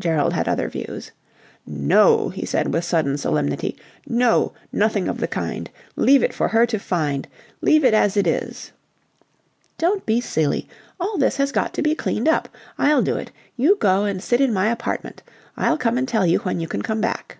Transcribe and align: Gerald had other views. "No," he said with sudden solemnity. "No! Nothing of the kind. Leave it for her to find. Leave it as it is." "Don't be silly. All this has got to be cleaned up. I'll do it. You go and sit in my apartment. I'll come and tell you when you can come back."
Gerald 0.00 0.32
had 0.32 0.48
other 0.48 0.70
views. 0.70 1.12
"No," 1.66 2.30
he 2.30 2.46
said 2.46 2.72
with 2.72 2.82
sudden 2.82 3.18
solemnity. 3.18 3.76
"No! 4.06 4.54
Nothing 4.72 5.06
of 5.06 5.18
the 5.18 5.28
kind. 5.28 5.68
Leave 5.96 6.22
it 6.22 6.32
for 6.32 6.48
her 6.48 6.64
to 6.64 6.78
find. 6.78 7.28
Leave 7.60 7.84
it 7.84 7.92
as 7.92 8.16
it 8.16 8.26
is." 8.26 8.72
"Don't 9.76 10.06
be 10.06 10.18
silly. 10.18 10.66
All 10.98 11.18
this 11.18 11.36
has 11.36 11.52
got 11.52 11.74
to 11.74 11.82
be 11.82 11.94
cleaned 11.94 12.26
up. 12.26 12.48
I'll 12.78 13.02
do 13.02 13.16
it. 13.18 13.32
You 13.58 13.76
go 13.76 14.04
and 14.04 14.22
sit 14.22 14.40
in 14.40 14.54
my 14.54 14.70
apartment. 14.70 15.22
I'll 15.58 15.76
come 15.76 15.98
and 15.98 16.08
tell 16.08 16.24
you 16.24 16.38
when 16.38 16.58
you 16.58 16.66
can 16.66 16.80
come 16.80 17.02
back." 17.02 17.36